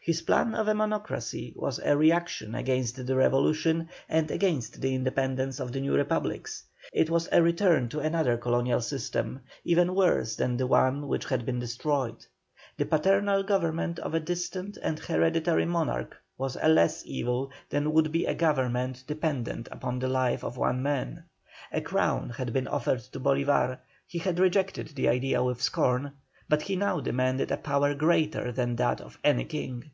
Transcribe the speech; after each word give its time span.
His 0.00 0.22
plan 0.22 0.54
of 0.54 0.68
a 0.68 0.72
Monocracy 0.72 1.54
was 1.54 1.78
a 1.80 1.94
reaction 1.94 2.54
against 2.54 3.04
the 3.06 3.14
Revolution 3.14 3.90
and 4.08 4.30
against 4.30 4.80
the 4.80 4.94
independence 4.94 5.60
of 5.60 5.70
the 5.72 5.82
new 5.82 5.94
Republics; 5.94 6.64
it 6.94 7.10
was 7.10 7.28
a 7.30 7.42
return 7.42 7.90
to 7.90 8.00
another 8.00 8.38
colonial 8.38 8.80
system, 8.80 9.40
even 9.64 9.94
worse 9.94 10.34
than 10.36 10.56
the 10.56 10.66
one 10.66 11.08
which 11.08 11.26
had 11.26 11.44
been 11.44 11.58
destroyed. 11.58 12.24
The 12.78 12.86
paternal 12.86 13.42
government 13.42 13.98
of 13.98 14.14
a 14.14 14.20
distant 14.20 14.78
and 14.82 14.98
hereditary 14.98 15.66
monarch 15.66 16.16
was 16.38 16.56
a 16.62 16.70
less 16.70 17.02
evil 17.04 17.50
than 17.68 17.92
would 17.92 18.10
be 18.10 18.24
a 18.24 18.34
government 18.34 19.04
dependent 19.06 19.68
upon 19.70 19.98
the 19.98 20.08
life 20.08 20.42
of 20.42 20.56
one 20.56 20.82
man. 20.82 21.24
A 21.70 21.82
crown 21.82 22.30
had 22.30 22.54
been 22.54 22.68
offered 22.68 23.00
to 23.00 23.20
Bolívar, 23.20 23.80
he 24.06 24.20
had 24.20 24.38
rejected 24.38 24.88
the 24.94 25.10
idea 25.10 25.44
with 25.44 25.60
scorn, 25.60 26.12
but 26.48 26.62
he 26.62 26.76
now 26.76 26.98
demanded 26.98 27.50
a 27.50 27.58
power 27.58 27.94
greater 27.94 28.50
than 28.52 28.74
that 28.76 29.02
of 29.02 29.18
any 29.22 29.44
king. 29.44 29.84